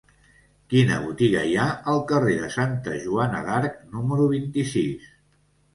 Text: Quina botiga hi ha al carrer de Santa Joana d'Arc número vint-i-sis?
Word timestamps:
Quina 0.73 0.95
botiga 1.03 1.43
hi 1.49 1.53
ha 1.59 1.67
al 1.93 2.01
carrer 2.13 2.35
de 2.41 2.49
Santa 2.57 2.99
Joana 3.05 3.47
d'Arc 3.51 3.79
número 3.95 4.31
vint-i-sis? 4.37 5.11